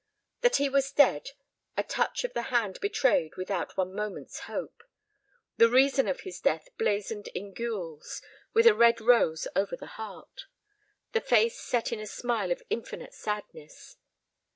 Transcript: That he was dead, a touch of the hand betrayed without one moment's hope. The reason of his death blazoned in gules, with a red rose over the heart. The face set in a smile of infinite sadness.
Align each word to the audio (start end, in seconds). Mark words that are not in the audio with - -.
That 0.39 0.55
he 0.55 0.67
was 0.67 0.91
dead, 0.91 1.29
a 1.77 1.83
touch 1.83 2.23
of 2.23 2.33
the 2.33 2.41
hand 2.49 2.79
betrayed 2.81 3.35
without 3.35 3.77
one 3.77 3.93
moment's 3.93 4.39
hope. 4.39 4.81
The 5.57 5.69
reason 5.69 6.07
of 6.07 6.21
his 6.21 6.39
death 6.39 6.69
blazoned 6.79 7.27
in 7.35 7.53
gules, 7.53 8.19
with 8.51 8.65
a 8.65 8.73
red 8.73 8.99
rose 8.99 9.47
over 9.55 9.75
the 9.75 10.01
heart. 10.01 10.47
The 11.11 11.21
face 11.21 11.59
set 11.61 11.91
in 11.93 11.99
a 11.99 12.07
smile 12.07 12.51
of 12.51 12.63
infinite 12.71 13.13
sadness. 13.13 13.97